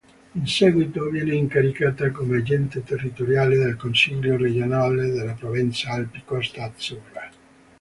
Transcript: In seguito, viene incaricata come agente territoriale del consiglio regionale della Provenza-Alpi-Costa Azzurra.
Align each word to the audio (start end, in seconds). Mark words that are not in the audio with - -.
In 0.33 0.47
seguito, 0.47 1.07
viene 1.11 1.35
incaricata 1.35 2.09
come 2.09 2.37
agente 2.37 2.83
territoriale 2.83 3.55
del 3.57 3.75
consiglio 3.75 4.35
regionale 4.35 5.11
della 5.11 5.33
Provenza-Alpi-Costa 5.33 6.63
Azzurra. 6.63 7.31